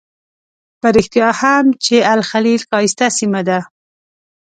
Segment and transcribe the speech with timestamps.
[0.81, 3.59] په رښتیا هم چې الخلیل ښایسته سیمه ده.